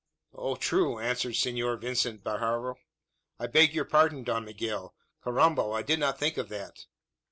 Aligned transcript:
"Oh 0.33 0.55
true!" 0.55 0.97
answered 0.97 1.35
Senor 1.35 1.77
Vicente 1.77 2.23
Barajo, 2.23 2.73
"I 3.37 3.45
beg 3.45 3.75
your 3.75 3.85
pardon, 3.85 4.23
Don 4.23 4.45
Miguel. 4.45 4.95
Carrambo! 5.23 5.73
I 5.73 5.83
did 5.83 5.99
not 5.99 6.17
think 6.17 6.37
of 6.39 6.49
that." 6.49 6.85